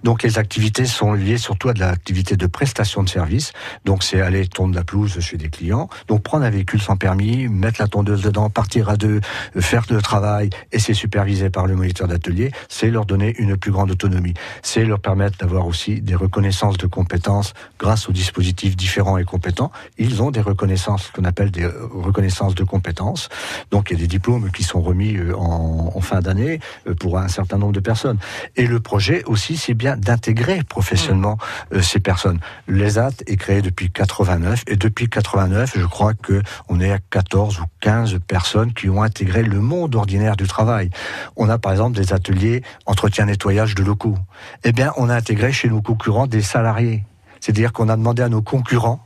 Donc 0.03 0.23
les 0.23 0.37
activités 0.37 0.85
sont 0.85 1.13
liées 1.13 1.37
surtout 1.37 1.69
à 1.69 1.73
de 1.73 1.79
l'activité 1.79 2.35
de 2.35 2.47
prestation 2.47 3.03
de 3.03 3.09
services. 3.09 3.53
Donc 3.85 4.03
c'est 4.03 4.21
aller 4.21 4.47
tondre 4.47 4.75
la 4.75 4.83
pelouse 4.83 5.19
chez 5.19 5.37
des 5.37 5.49
clients. 5.49 5.89
Donc 6.07 6.23
prendre 6.23 6.45
un 6.45 6.49
véhicule 6.49 6.81
sans 6.81 6.97
permis, 6.97 7.47
mettre 7.47 7.81
la 7.81 7.87
tondeuse 7.87 8.21
dedans, 8.21 8.49
partir 8.49 8.89
à 8.89 8.97
deux, 8.97 9.21
faire 9.59 9.83
le 9.89 10.01
travail 10.01 10.49
et 10.71 10.79
c'est 10.79 10.93
supervisé 10.93 11.49
par 11.49 11.67
le 11.67 11.75
moniteur 11.75 12.07
d'atelier, 12.07 12.51
c'est 12.67 12.89
leur 12.89 13.05
donner 13.05 13.35
une 13.37 13.57
plus 13.57 13.71
grande 13.71 13.91
autonomie. 13.91 14.33
C'est 14.61 14.85
leur 14.85 14.99
permettre 14.99 15.37
d'avoir 15.37 15.67
aussi 15.67 16.01
des 16.01 16.15
reconnaissances 16.15 16.77
de 16.77 16.87
compétences 16.87 17.53
grâce 17.79 18.09
aux 18.09 18.11
dispositifs 18.11 18.75
différents 18.75 19.17
et 19.17 19.23
compétents. 19.23 19.71
Ils 19.97 20.21
ont 20.21 20.31
des 20.31 20.41
reconnaissances 20.41 21.09
qu'on 21.09 21.25
appelle 21.25 21.51
des 21.51 21.65
reconnaissances 21.65 22.55
de 22.55 22.63
compétences. 22.63 23.29
Donc 23.71 23.89
il 23.89 23.93
y 23.93 23.97
a 23.97 24.01
des 24.01 24.07
diplômes 24.07 24.51
qui 24.51 24.63
sont 24.63 24.81
remis 24.81 25.15
euh, 25.15 25.35
en, 25.35 25.91
en 25.95 26.01
fin 26.01 26.19
d'année 26.19 26.59
euh, 26.87 26.93
pour 26.93 27.18
un 27.21 27.27
certain 27.27 27.57
nombre 27.57 27.73
de 27.73 27.79
personnes. 27.79 28.17
Et 28.55 28.67
le 28.67 28.79
projet 28.79 29.23
aussi, 29.25 29.57
c'est 29.57 29.73
bien 29.73 29.97
d'intégrer 29.97 30.63
professionnellement 30.63 31.37
mmh. 31.71 31.75
euh, 31.75 31.81
ces 31.81 31.99
personnes. 31.99 32.39
L'ESAT 32.67 33.11
est 33.27 33.37
créé 33.37 33.61
depuis 33.61 33.91
89 33.91 34.63
et 34.67 34.75
depuis 34.75 35.09
89, 35.09 35.73
je 35.75 35.85
crois 35.85 36.13
que 36.13 36.41
on 36.67 36.79
est 36.79 36.91
à 36.91 36.99
14 36.99 37.59
ou 37.59 37.65
15 37.81 38.19
personnes 38.27 38.73
qui 38.73 38.89
ont 38.89 39.01
intégré 39.01 39.43
le 39.43 39.59
monde 39.59 39.95
ordinaire 39.95 40.35
du 40.35 40.47
travail. 40.47 40.89
On 41.35 41.49
a 41.49 41.57
par 41.57 41.71
exemple 41.71 41.97
des 41.97 42.13
ateliers 42.13 42.63
entretien 42.85 43.25
nettoyage 43.25 43.75
de 43.75 43.83
locaux. 43.83 44.17
Eh 44.63 44.71
bien, 44.71 44.93
on 44.97 45.09
a 45.09 45.15
intégré 45.15 45.51
chez 45.51 45.69
nos 45.69 45.81
concurrents 45.81 46.27
des 46.27 46.41
salariés. 46.41 47.03
C'est-à-dire 47.39 47.73
qu'on 47.73 47.89
a 47.89 47.95
demandé 47.95 48.21
à 48.21 48.29
nos 48.29 48.41
concurrents 48.41 49.05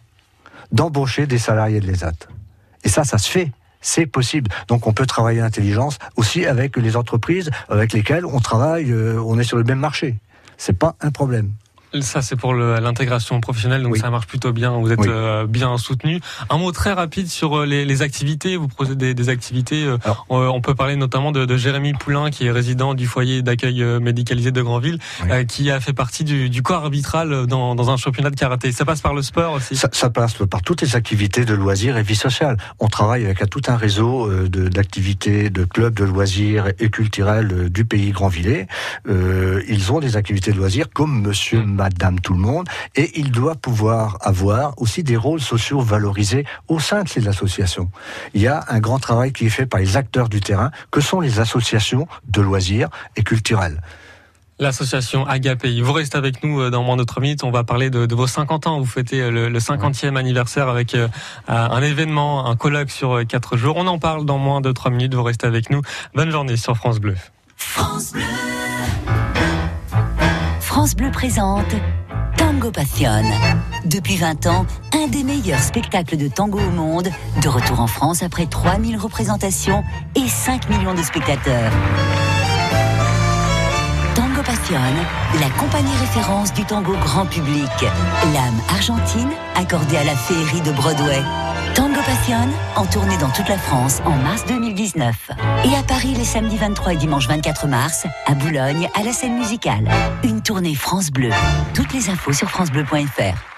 d'embaucher 0.72 1.28
des 1.28 1.38
salariés 1.38 1.80
de 1.80 1.88
l'ESAT. 1.88 2.14
Et 2.84 2.90
ça, 2.90 3.04
ça 3.04 3.18
se 3.18 3.30
fait. 3.30 3.52
C'est 3.84 4.08
possible. 4.08 4.50
Donc 4.68 4.88
on 4.88 4.94
peut 4.94 5.06
travailler 5.06 5.42
l'intelligence 5.42 6.00
aussi 6.16 6.48
avec 6.48 6.78
les 6.78 6.96
entreprises 6.98 7.52
avec 7.70 7.94
lesquelles 7.94 8.26
on 8.26 8.40
travaille, 8.40 8.92
euh, 8.92 9.22
on 9.24 9.38
est 9.38 9.44
sur 9.44 9.58
le 9.58 9.64
même 9.64 9.80
marché. 9.80 10.16
C'est 10.58 10.78
pas 10.80 10.96
un 11.02 11.12
problème. 11.12 11.52
Ça, 12.02 12.22
c'est 12.22 12.36
pour 12.36 12.54
l'intégration 12.54 13.40
professionnelle, 13.40 13.84
donc 13.84 13.98
ça 13.98 14.10
marche 14.10 14.28
plutôt 14.28 14.52
bien. 14.52 14.72
Vous 14.72 14.92
êtes 14.92 15.00
euh, 15.06 15.46
bien 15.46 15.78
soutenu. 15.78 16.20
Un 16.50 16.58
mot 16.58 16.72
très 16.72 16.94
rapide 16.94 17.28
sur 17.28 17.60
euh, 17.60 17.66
les, 17.66 17.86
les 17.86 18.02
activités. 18.02 18.58
Vous 18.58 18.68
proposez 18.68 18.96
des, 18.96 19.14
des 19.14 19.30
activités. 19.30 19.86
Euh, 19.86 19.98
on 20.30 20.62
peut 20.62 20.76
parler 20.76 20.96
notamment 20.96 21.32
de, 21.32 21.46
de, 21.46 21.58
Jérémy 21.58 21.94
Poulain, 21.94 22.32
qui 22.32 22.46
est 22.46 22.52
résident 22.52 22.94
du 22.94 23.06
foyer 23.06 23.42
d'accueil 23.42 23.84
médicalisé 24.00 24.52
de 24.52 24.62
Grandville, 24.62 25.00
qui 25.48 25.70
a 25.72 25.80
fait 25.80 25.94
partie 25.94 26.24
du, 26.24 26.50
du 26.50 26.62
corps 26.64 26.84
arbitral 26.84 27.46
dans, 27.48 27.76
dans, 27.76 27.90
un 27.90 27.98
championnat 27.98 28.30
de 28.30 28.36
karaté. 28.36 28.72
Ça 28.72 28.86
passe 28.86 29.02
par 29.02 29.14
le 29.14 29.22
sport 29.22 29.54
aussi. 29.54 29.76
Ça, 29.76 29.90
ça, 29.92 30.10
passe 30.10 30.34
par 30.50 30.62
toutes 30.62 30.82
les 30.82 30.96
activités 30.96 31.46
de 31.46 31.54
loisirs 31.54 31.98
et 31.98 32.04
vie 32.04 32.16
sociale. 32.16 32.58
On 32.80 32.88
travaille 32.88 33.26
avec 33.26 33.50
tout 33.50 33.62
un 33.68 33.76
réseau 33.76 34.30
d'activités, 34.48 35.50
de, 35.50 35.62
de, 35.62 35.66
clubs 35.66 35.94
de 35.94 36.06
loisirs 36.06 36.68
et 36.80 36.90
culturels 36.90 37.70
du 37.70 37.86
pays 37.86 38.12
Grandvillais. 38.12 38.68
Euh, 39.08 39.62
ils 39.68 39.92
ont 39.92 40.00
des 40.00 40.18
activités 40.18 40.52
de 40.52 40.58
loisirs 40.58 40.88
comme 40.94 41.22
Monsieur 41.22 41.62
mmh. 41.62 41.76
Madame 41.84 42.18
tout 42.22 42.34
le 42.34 42.40
monde, 42.40 42.70
et 42.96 43.20
il 43.20 43.30
doit 43.30 43.56
pouvoir 43.56 44.18
avoir 44.22 44.74
aussi 44.82 45.04
des 45.04 45.18
rôles 45.18 45.42
sociaux 45.42 45.82
valorisés 45.82 46.46
au 46.70 46.80
sein 46.80 47.04
de 47.04 47.10
ces 47.10 47.28
associations. 47.28 47.90
Il 48.34 48.42
y 48.42 48.48
a 48.48 48.64
un 48.70 48.80
grand 48.80 49.00
travail 49.00 49.34
qui 49.34 49.48
est 49.48 49.50
fait 49.50 49.66
par 49.66 49.82
les 49.82 49.98
acteurs 49.98 50.30
du 50.30 50.40
terrain, 50.40 50.72
que 50.92 51.02
sont 51.02 51.20
les 51.20 51.42
associations 51.42 52.08
de 52.26 52.42
loisirs 52.42 52.88
et 53.18 53.24
culturelles. 53.24 53.82
L'association 54.60 55.28
Agapei. 55.28 55.82
Vous 55.82 55.92
restez 55.92 56.18
avec 56.18 56.42
nous 56.42 56.62
euh, 56.62 56.70
dans 56.70 56.84
moins 56.84 56.96
de 56.96 57.04
3 57.04 57.22
minutes. 57.22 57.44
On 57.44 57.52
va 57.52 57.66
parler 57.66 57.90
de, 57.90 58.06
de 58.06 58.16
vos 58.16 58.28
50 58.28 58.68
ans. 58.68 58.80
Vous 58.80 58.86
fêtez 58.86 59.20
euh, 59.20 59.30
le, 59.30 59.50
le 59.50 59.60
50e 59.60 60.16
anniversaire 60.16 60.70
avec 60.70 60.96
euh, 60.96 61.10
un 61.50 61.82
événement, 61.82 62.48
un 62.48 62.56
colloque 62.56 62.92
sur 62.92 63.28
4 63.28 63.58
jours. 63.58 63.76
On 63.76 63.88
en 63.88 64.00
parle 64.00 64.26
dans 64.26 64.38
moins 64.38 64.62
de 64.62 64.72
3 64.72 64.92
minutes. 64.92 65.16
Vous 65.16 65.24
restez 65.24 65.48
avec 65.48 65.70
nous. 65.70 65.82
Bonne 66.16 66.30
journée 66.30 66.56
sur 66.56 66.78
France 66.78 67.00
Bleu. 67.00 67.16
France 67.58 68.14
Bleu. 68.14 68.22
France 70.74 70.96
Bleu 70.96 71.12
présente 71.12 71.68
Tango 72.36 72.72
Passion. 72.72 73.22
Depuis 73.86 74.16
20 74.16 74.48
ans, 74.48 74.66
un 74.92 75.08
des 75.08 75.24
meilleurs 75.24 75.60
spectacles 75.60 76.18
de 76.18 76.28
tango 76.28 76.58
au 76.58 76.72
monde, 76.72 77.10
de 77.44 77.48
retour 77.48 77.80
en 77.80 77.86
France 77.86 78.24
après 78.24 78.48
3000 78.48 78.98
représentations 78.98 79.84
et 80.16 80.28
5 80.28 80.72
millions 80.72 80.96
de 80.96 81.04
spectateurs. 81.04 81.72
Tango 84.16 84.42
Passion, 84.44 84.82
la 85.40 85.50
compagnie 85.60 85.96
référence 86.00 86.52
du 86.54 86.66
tango 86.66 86.94
grand 86.94 87.28
public. 87.28 87.70
L'âme 88.34 88.60
argentine 88.68 89.30
accordée 89.54 89.98
à 89.98 90.04
la 90.06 90.16
féerie 90.16 90.62
de 90.62 90.72
Broadway. 90.72 91.22
En 92.76 92.86
tournée 92.86 93.18
dans 93.18 93.30
toute 93.30 93.50
la 93.50 93.58
France 93.58 94.00
en 94.06 94.12
mars 94.12 94.46
2019. 94.46 95.32
Et 95.66 95.76
à 95.76 95.82
Paris 95.82 96.14
les 96.16 96.24
samedis 96.24 96.58
23 96.58 96.94
et 96.94 96.98
dimanche 96.98 97.28
24 97.28 97.68
mars, 97.68 98.06
à 98.28 98.36
Boulogne, 98.36 98.88
à 98.94 99.04
la 99.04 99.12
scène 99.12 99.36
musicale. 99.36 99.90
Une 100.24 100.44
tournée 100.44 100.76
France 100.76 101.10
Bleu. 101.10 101.32
Toutes 101.74 101.92
les 101.92 102.10
infos 102.10 102.34
sur 102.34 102.50
francebleu.fr. 102.50 103.53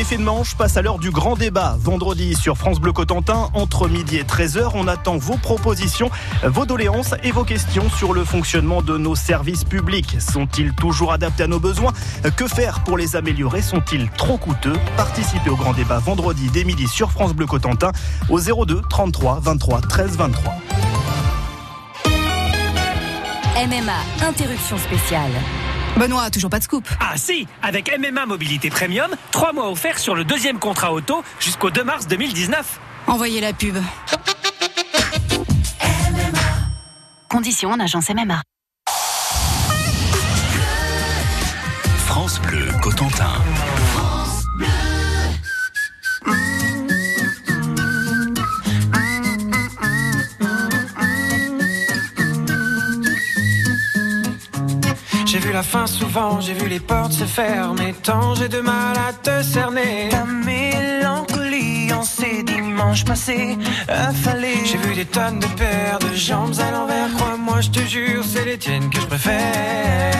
Effet 0.00 0.16
de 0.16 0.22
manche 0.22 0.54
passe 0.54 0.78
à 0.78 0.82
l'heure 0.82 0.98
du 0.98 1.10
grand 1.10 1.36
débat. 1.36 1.76
Vendredi 1.78 2.34
sur 2.34 2.56
France 2.56 2.80
Bleu 2.80 2.90
Cotentin, 2.90 3.50
entre 3.52 3.86
midi 3.86 4.16
et 4.16 4.22
13h, 4.22 4.70
on 4.72 4.88
attend 4.88 5.18
vos 5.18 5.36
propositions, 5.36 6.10
vos 6.42 6.64
doléances 6.64 7.14
et 7.22 7.32
vos 7.32 7.44
questions 7.44 7.90
sur 7.90 8.14
le 8.14 8.24
fonctionnement 8.24 8.80
de 8.80 8.96
nos 8.96 9.14
services 9.14 9.64
publics. 9.64 10.16
Sont-ils 10.18 10.72
toujours 10.72 11.12
adaptés 11.12 11.42
à 11.42 11.48
nos 11.48 11.60
besoins? 11.60 11.92
Que 12.34 12.48
faire 12.48 12.82
pour 12.84 12.96
les 12.96 13.14
améliorer? 13.14 13.60
Sont-ils 13.60 14.08
trop 14.16 14.38
coûteux? 14.38 14.72
Participez 14.96 15.50
au 15.50 15.56
grand 15.56 15.74
débat 15.74 15.98
vendredi 15.98 16.48
dès 16.50 16.64
midi 16.64 16.88
sur 16.88 17.12
France 17.12 17.34
Bleu 17.34 17.44
Cotentin 17.44 17.92
au 18.30 18.40
02 18.40 18.80
33 18.88 19.40
23 19.42 19.82
13 19.82 20.16
23. 20.16 20.54
MMA, 23.66 24.26
interruption 24.26 24.78
spéciale. 24.78 25.32
Benoît, 25.96 26.30
toujours 26.30 26.50
pas 26.50 26.58
de 26.58 26.64
scoop. 26.64 26.88
Ah 27.00 27.16
si, 27.16 27.46
avec 27.62 27.90
MMA 27.98 28.26
Mobilité 28.26 28.70
Premium, 28.70 29.10
3 29.32 29.52
mois 29.52 29.70
offerts 29.70 29.98
sur 29.98 30.14
le 30.14 30.24
deuxième 30.24 30.58
contrat 30.58 30.92
auto 30.92 31.22
jusqu'au 31.38 31.70
2 31.70 31.84
mars 31.84 32.06
2019. 32.06 32.80
Envoyez 33.06 33.40
la 33.40 33.52
pub. 33.52 33.76
Conditions 37.28 37.70
en 37.72 37.80
agence 37.80 38.08
MMA. 38.10 38.42
France 42.06 42.40
Bleu 42.40 42.66
Cotentin. 42.82 43.32
Vu 55.50 55.54
la 55.54 55.62
fin 55.62 55.86
souvent, 55.86 56.40
j'ai 56.40 56.52
vu 56.52 56.68
les 56.68 56.80
portes 56.80 57.12
se 57.12 57.24
fermer. 57.24 57.94
Tant 58.02 58.34
j'ai 58.36 58.48
de 58.48 58.60
mal 58.60 58.96
à 58.96 59.12
te 59.12 59.42
cerner. 59.42 60.08
Ta 60.10 60.24
mélancolie 60.24 61.92
en 61.92 62.02
ces 62.02 62.42
dimanches 62.42 63.04
passés, 63.04 63.58
affalés. 63.88 64.64
J'ai 64.64 64.78
vu 64.78 64.94
des 64.94 65.06
tonnes 65.06 65.40
de 65.40 65.46
paires 65.46 65.98
de 65.98 66.14
jambes 66.14 66.54
à 66.60 66.70
l'envers. 66.70 67.10
Crois-moi, 67.16 67.60
je 67.62 67.70
te 67.70 67.80
jure, 67.80 68.24
c'est 68.24 68.44
les 68.44 68.58
tiennes 68.58 68.90
que 68.90 69.00
je 69.00 69.06
préfère. 69.06 70.10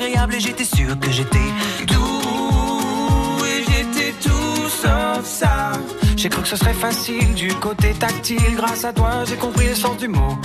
Et 0.00 0.40
j'étais 0.40 0.64
sûr 0.64 0.98
que 0.98 1.10
j'étais 1.10 1.38
doux 1.86 3.44
et 3.44 3.62
j'étais 3.62 4.12
tout 4.20 4.68
sauf 4.68 5.24
ça. 5.24 5.72
J'ai 6.16 6.28
cru 6.28 6.42
que 6.42 6.48
ce 6.48 6.56
serait 6.56 6.74
facile 6.74 7.34
du 7.34 7.54
côté 7.54 7.92
tactile. 7.92 8.56
Grâce 8.56 8.84
à 8.84 8.92
toi, 8.92 9.24
j'ai 9.26 9.36
compris 9.36 9.68
le 9.68 9.74
sens 9.74 9.96
du 9.98 10.08
mot. 10.08 10.36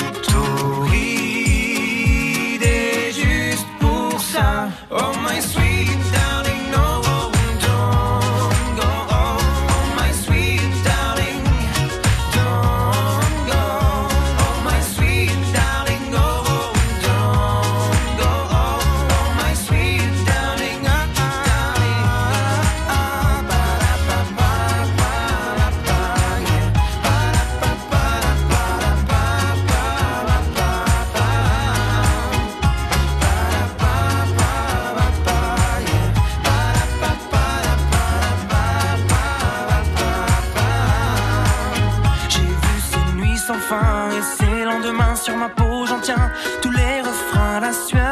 Et 44.19 44.21
ces 44.21 44.63
lendemains 44.65 45.15
sur 45.15 45.35
ma 45.37 45.49
peau, 45.49 45.85
j'en 45.85 45.99
tiens 45.99 46.29
tous 46.61 46.71
les 46.71 47.01
refrains, 47.01 47.59
la 47.61 47.71
sueur 47.71 48.08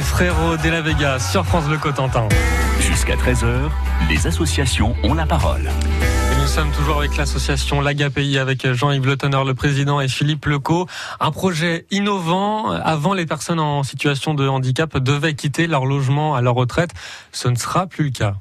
les 0.00 0.06
frérots 0.06 0.56
de 0.56 0.70
la 0.70 0.80
Vega 0.80 1.18
sur 1.18 1.44
France 1.44 1.66
Bleu 1.66 1.76
Cotentin. 1.76 2.26
Jusqu'à 2.80 3.16
13h, 3.16 3.68
les 4.08 4.26
associations 4.26 4.96
ont 5.02 5.12
la 5.12 5.26
parole. 5.26 5.60
Et 5.60 6.40
nous 6.40 6.46
sommes 6.46 6.70
toujours 6.70 7.00
avec 7.00 7.18
l'association 7.18 7.82
l'AGAPI 7.82 8.38
avec 8.38 8.72
Jean-Yves 8.72 9.04
Le 9.04 9.18
Teneur, 9.18 9.44
le 9.44 9.52
président, 9.52 10.00
et 10.00 10.08
Philippe 10.08 10.46
Leco. 10.46 10.86
Un 11.20 11.30
projet 11.32 11.84
innovant. 11.90 12.70
Avant, 12.70 13.12
les 13.12 13.26
personnes 13.26 13.60
en 13.60 13.82
situation 13.82 14.32
de 14.32 14.48
handicap 14.48 14.96
devaient 14.96 15.34
quitter 15.34 15.66
leur 15.66 15.84
logement 15.84 16.34
à 16.34 16.40
leur 16.40 16.54
retraite. 16.54 16.92
Ce 17.30 17.48
ne 17.48 17.56
sera 17.56 17.86
plus 17.86 18.04
le 18.04 18.10
cas. 18.10 18.36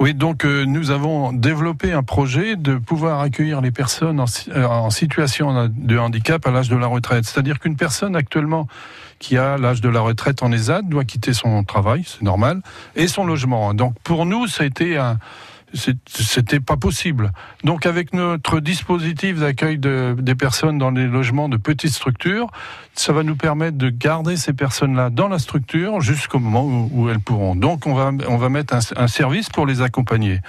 Oui, 0.00 0.14
donc 0.14 0.44
euh, 0.44 0.64
nous 0.64 0.92
avons 0.92 1.32
développé 1.32 1.92
un 1.92 2.04
projet 2.04 2.54
de 2.54 2.76
pouvoir 2.76 3.20
accueillir 3.20 3.60
les 3.60 3.72
personnes 3.72 4.24
euh, 4.48 4.64
en 4.64 4.90
situation 4.90 5.68
de 5.68 5.98
handicap 5.98 6.46
à 6.46 6.52
l'âge 6.52 6.68
de 6.68 6.76
la 6.76 6.86
retraite. 6.86 7.24
C'est-à-dire 7.24 7.58
qu'une 7.58 7.74
personne 7.74 8.14
actuellement 8.14 8.68
qui 9.18 9.36
a 9.36 9.58
l'âge 9.58 9.80
de 9.80 9.88
la 9.88 9.98
retraite 9.98 10.44
en 10.44 10.52
ESAD 10.52 10.88
doit 10.88 11.04
quitter 11.04 11.32
son 11.32 11.64
travail, 11.64 12.04
c'est 12.06 12.22
normal, 12.22 12.60
et 12.94 13.08
son 13.08 13.26
logement. 13.26 13.74
Donc 13.74 13.94
pour 14.04 14.24
nous, 14.24 14.46
ça 14.46 14.62
a 14.62 14.66
été 14.66 14.96
un 14.96 15.18
c'était 15.74 16.60
pas 16.60 16.76
possible. 16.76 17.32
Donc 17.64 17.86
avec 17.86 18.12
notre 18.14 18.60
dispositif 18.60 19.38
d'accueil 19.38 19.78
de- 19.78 20.16
des 20.18 20.34
personnes 20.34 20.78
dans 20.78 20.90
les 20.90 21.06
logements 21.06 21.48
de 21.48 21.56
petites 21.56 21.92
structures, 21.92 22.48
ça 22.94 23.12
va 23.12 23.22
nous 23.22 23.36
permettre 23.36 23.76
de 23.76 23.90
garder 23.90 24.36
ces 24.36 24.52
personnes-là 24.52 25.10
dans 25.10 25.28
la 25.28 25.38
structure 25.38 26.00
jusqu'au 26.00 26.38
moment 26.38 26.88
où, 26.92 27.08
elles 27.10 27.20
pourront. 27.20 27.54
Donc 27.54 27.86
on 27.86 27.94
va, 27.94 28.10
on 28.28 28.36
va 28.36 28.48
mettre 28.48 28.74
un, 28.96 29.08
service 29.08 29.48
pour 29.50 29.66
les 29.66 29.82
accompagner. 29.82 30.40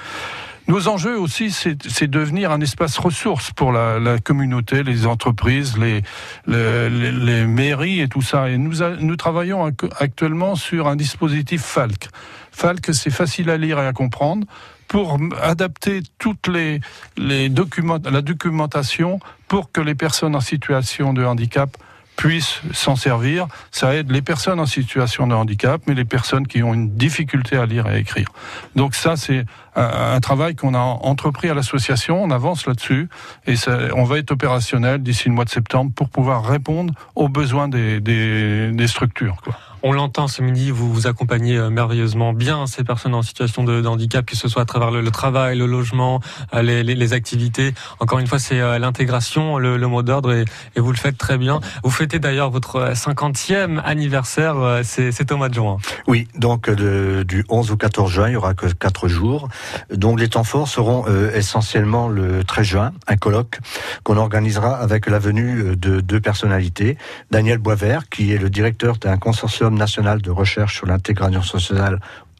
Nos 0.67 0.87
enjeux 0.87 1.19
aussi, 1.19 1.49
c'est 1.51 2.07
devenir 2.07 2.51
un 2.51 2.61
espace 2.61 2.97
ressource 2.99 3.51
pour 3.51 3.71
la, 3.71 4.19
communauté, 4.19 4.83
les 4.83 5.07
entreprises, 5.07 5.77
les, 5.77 6.03
les, 6.45 7.45
mairies 7.45 8.01
et 8.01 8.07
tout 8.07 8.21
ça. 8.21 8.49
Et 8.49 8.57
nous, 8.59 8.83
a- 8.83 8.95
nous 8.97 9.15
travaillons 9.15 9.67
ac- 9.67 9.89
actuellement 9.99 10.55
sur 10.55 10.87
un 10.87 10.95
dispositif 10.95 11.63
FALC. 11.63 12.09
FALC, 12.51 12.93
c'est 12.93 13.09
facile 13.09 13.49
à 13.49 13.57
lire 13.57 13.79
et 13.79 13.87
à 13.87 13.93
comprendre 13.93 14.45
pour 14.89 15.17
adapter 15.41 16.01
toutes 16.17 16.47
les, 16.47 16.81
les 17.15 17.47
documents, 17.47 17.99
la 18.03 18.21
documentation 18.21 19.19
pour 19.47 19.71
que 19.71 19.79
les 19.79 19.95
personnes 19.95 20.35
en 20.35 20.41
situation 20.41 21.13
de 21.13 21.23
handicap 21.23 21.77
puissent 22.17 22.59
s'en 22.73 22.97
servir. 22.97 23.47
Ça 23.71 23.95
aide 23.95 24.11
les 24.11 24.21
personnes 24.21 24.59
en 24.59 24.65
situation 24.65 25.25
de 25.25 25.33
handicap, 25.33 25.81
mais 25.87 25.93
les 25.93 26.03
personnes 26.03 26.47
qui 26.47 26.61
ont 26.63 26.73
une 26.73 26.97
difficulté 26.97 27.55
à 27.55 27.65
lire 27.65 27.87
et 27.87 27.91
à 27.91 27.97
écrire. 27.97 28.27
Donc 28.75 28.93
ça, 28.93 29.15
c'est 29.15 29.45
un, 29.79 30.19
travail 30.19 30.55
qu'on 30.55 30.73
a 30.73 30.79
entrepris 30.79 31.49
à 31.49 31.53
l'association. 31.53 32.21
On 32.23 32.31
avance 32.31 32.65
là-dessus 32.67 33.09
et 33.47 33.55
ça, 33.55 33.77
on 33.95 34.03
va 34.03 34.17
être 34.17 34.31
opérationnel 34.31 35.01
d'ici 35.01 35.29
le 35.29 35.35
mois 35.35 35.45
de 35.45 35.49
septembre 35.49 35.91
pour 35.95 36.09
pouvoir 36.09 36.45
répondre 36.45 36.93
aux 37.15 37.29
besoins 37.29 37.67
des, 37.67 37.99
des, 37.99 38.71
des 38.71 38.87
structures. 38.87 39.37
Quoi. 39.43 39.53
On 39.81 39.93
l'entend 39.93 40.27
ce 40.27 40.41
midi, 40.41 40.71
vous 40.71 40.91
vous 40.93 41.07
accompagnez 41.07 41.55
euh, 41.55 41.69
merveilleusement 41.69 42.33
bien 42.33 42.67
ces 42.67 42.83
personnes 42.83 43.15
en 43.15 43.21
situation 43.21 43.63
de, 43.63 43.79
de 43.79 43.87
handicap, 43.87 44.25
que 44.25 44.35
ce 44.35 44.49
soit 44.49 44.63
à 44.63 44.65
travers 44.65 44.91
le, 44.91 44.99
le 44.99 45.09
travail, 45.09 45.57
le 45.57 45.67
logement, 45.67 46.19
euh, 46.53 46.61
les, 46.61 46.83
les- 46.83 46.95
les 46.95 47.13
activités. 47.13 47.73
Encore 48.01 48.19
une 48.19 48.27
fois, 48.27 48.39
c'est 48.39 48.59
euh, 48.59 48.77
l'intégration, 48.77 49.57
le, 49.57 49.77
le 49.77 49.87
mot 49.87 50.03
d'ordre, 50.03 50.33
et, 50.33 50.43
et 50.75 50.81
vous 50.81 50.91
le 50.91 50.97
faites 50.97 51.17
très 51.17 51.37
bien. 51.37 51.61
Vous 51.85 51.91
fêtez 51.91 52.19
d'ailleurs 52.19 52.49
votre 52.49 52.75
euh, 52.75 52.91
50e 52.91 53.79
anniversaire, 53.81 54.81
c'est 54.83 55.31
au 55.31 55.37
mois 55.37 55.47
de 55.47 55.53
juin. 55.53 55.77
Oui, 56.07 56.27
donc 56.35 56.69
de- 56.69 57.23
du 57.25 57.45
11 57.47 57.71
au 57.71 57.77
14 57.77 58.11
juin, 58.11 58.27
il 58.27 58.33
y 58.33 58.35
aura 58.35 58.53
que 58.55 58.65
quatre 58.67 59.07
jours. 59.07 59.47
Donc 59.93 60.19
les 60.19 60.29
temps 60.29 60.43
forts 60.43 60.67
seront 60.67 61.05
euh, 61.07 61.31
essentiellement 61.33 62.07
le 62.07 62.43
13 62.43 62.65
juin, 62.65 62.93
un 63.07 63.17
colloque 63.17 63.59
qu'on 64.03 64.17
organisera 64.17 64.75
avec 64.77 65.07
la 65.07 65.19
venue 65.19 65.61
euh, 65.61 65.75
de 65.75 65.99
deux 66.01 66.19
personnalités. 66.19 66.97
Daniel 67.31 67.57
Boisvert, 67.57 68.09
qui 68.09 68.33
est 68.33 68.37
le 68.37 68.49
directeur 68.49 68.97
d'un 68.97 69.17
consortium 69.17 69.75
national 69.75 70.21
de 70.21 70.31
recherche 70.31 70.75
sur 70.75 70.87
l'intégration 70.87 71.41
sociale 71.41 71.99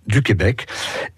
du 0.10 0.24
Québec, 0.24 0.66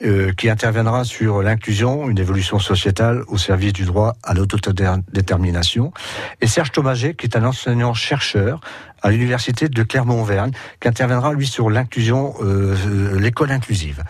euh, 0.04 0.34
qui 0.34 0.50
interviendra 0.50 1.06
sur 1.06 1.42
l'inclusion, 1.42 2.10
une 2.10 2.20
évolution 2.20 2.60
sociétale 2.60 3.24
au 3.28 3.38
service 3.38 3.74
du 3.74 3.86
droit 3.86 4.16
à 4.22 4.34
l'autodétermination, 4.34 5.94
et 6.42 6.48
Serge 6.48 6.72
Thomaget, 6.72 7.14
qui 7.14 7.26
est 7.26 7.38
un 7.38 7.46
enseignant-chercheur 7.46 8.60
à 9.02 9.12
l'université 9.12 9.70
de 9.70 9.84
Clermont-Auvergne, 9.84 10.52
qui 10.80 10.88
interviendra 10.88 11.34
lui 11.34 11.48
sur 11.48 11.70
l'inclusion, 11.70 12.34
euh, 12.42 12.76
euh, 12.88 13.20
l'école 13.20 13.52
inclusive. 13.52 14.04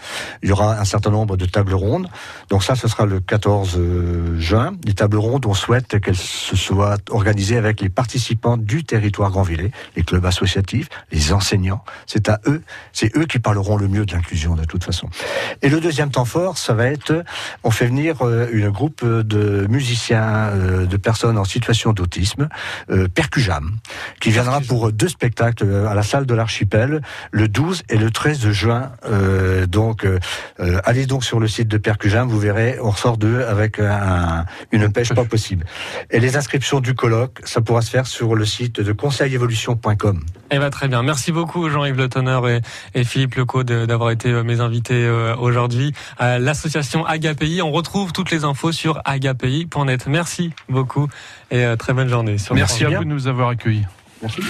Il 0.44 0.50
y 0.50 0.52
aura 0.52 0.80
un 0.80 0.86
certain 0.86 1.12
nombre 1.12 1.38
de 1.38 1.46
tables 1.46 1.74
rondes. 1.74 2.08
Donc 2.50 2.64
ça, 2.64 2.76
ce 2.76 2.88
sera 2.88 3.06
le 3.06 3.20
14 3.20 3.76
euh, 3.78 4.40
juin. 4.40 4.74
Les 4.86 4.94
tables 4.94 5.18
rondes, 5.18 5.46
on 5.46 5.54
souhaite 5.54 6.00
qu'elles 6.00 6.16
se 6.16 6.56
soient 6.56 6.98
organisées 7.10 7.58
avec 7.58 7.82
les 7.82 7.90
participants 7.90 8.58
du 8.58 8.84
territoire 8.84 9.32
Grandvillers, 9.32 9.72
les 9.96 10.04
clubs 10.04 10.26
associatifs, 10.26 10.90
les 11.12 11.34
enseignants. 11.34 11.84
C'est 12.06 12.30
à 12.30 12.40
eux, 12.48 12.62
c'est 12.94 13.16
eux 13.18 13.26
qui 13.26 13.40
parleront 13.40 13.78
le 13.78 13.88
mieux 13.88 14.06
de 14.06 14.14
l'inclusion 14.14 14.56
de 14.56 14.66
toute 14.66 14.84
façon. 14.84 15.10
Et 15.62 15.70
le 15.70 15.80
deuxième 15.80 16.12
temps 16.12 16.26
fort, 16.26 16.58
ça 16.58 16.74
va 16.74 16.88
être, 16.88 17.24
on 17.64 17.72
fait 17.72 17.88
venir 17.88 18.22
euh, 18.22 18.48
une 18.52 18.70
groupe 18.70 19.06
de 19.06 19.68
musiciens, 19.70 20.50
euh, 20.50 20.86
de 20.86 20.98
personnes 20.98 21.38
en 21.38 21.46
situation 21.46 21.94
d'autisme, 21.94 22.50
euh, 22.90 23.08
Percujam, 23.08 23.78
qui 24.20 24.32
viendra 24.32 24.62
pour 24.62 24.81
deux 24.90 25.10
spectacles 25.10 25.66
euh, 25.68 25.88
à 25.88 25.94
la 25.94 26.02
salle 26.02 26.26
de 26.26 26.34
l'Archipel 26.34 27.02
le 27.32 27.48
12 27.48 27.84
et 27.90 27.98
le 27.98 28.10
13 28.10 28.40
de 28.40 28.52
juin. 28.52 28.92
Euh, 29.06 29.68
donc, 29.68 30.06
euh, 30.06 30.18
allez 30.86 31.06
donc 31.06 31.24
sur 31.26 31.40
le 31.40 31.48
site 31.48 31.68
de 31.68 31.78
Percujam, 31.78 32.28
vous 32.30 32.40
verrez, 32.40 32.78
on 32.82 32.90
ressort 32.90 33.18
d'eux 33.18 33.44
avec 33.44 33.80
un- 33.80 34.46
une 34.72 34.90
pêche 34.92 35.14
pas 35.14 35.26
possible. 35.26 35.66
Et 36.10 36.20
les 36.22 36.38
inscriptions 36.38 36.80
du 36.80 36.96
colloque, 36.96 37.40
ça 37.44 37.60
pourra 37.62 37.82
se 37.82 37.90
faire 37.90 38.08
sur 38.08 38.34
le 38.36 38.46
site 38.46 38.80
de 38.80 38.94
conseillevolution.com. 38.94 40.22
Eh 40.52 40.60
ben, 40.60 40.70
très 40.70 40.88
bien. 40.88 41.04
Merci 41.04 41.32
beaucoup 41.32 41.70
Jean-Yves 41.70 41.98
Le 41.98 42.08
Teneur 42.10 42.48
et, 42.48 42.62
et 42.96 43.04
Philippe 43.04 43.36
Leco 43.36 43.64
de- 43.64 43.86
d'avoir 43.86 44.12
été 44.12 44.32
mes 44.44 44.60
invités 44.62 45.10
aujourd'hui. 45.38 45.94
Euh, 46.22 46.40
L'association 46.40 47.06
AGAPI, 47.06 47.62
on 47.62 47.72
retrouve 47.72 48.14
toutes 48.14 48.32
les 48.32 48.44
infos 48.46 48.72
sur 48.72 49.02
agapi.net. 49.06 50.08
Merci 50.08 50.52
beaucoup 50.70 51.08
et 51.52 51.66
très 51.78 51.94
bonne 51.94 52.08
journée. 52.08 52.38
sur 52.38 52.56
Merci 52.56 52.86
à 52.86 52.90
vous 52.90 53.04
de 53.04 53.10
nous 53.10 53.28
avoir 53.28 53.50
accueillis. 53.50 53.86
Merci. 54.22 54.42